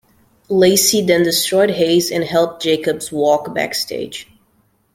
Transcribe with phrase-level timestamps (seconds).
[0.49, 4.27] Lacey then destroyed Haze and helped Jacobs walk backstage.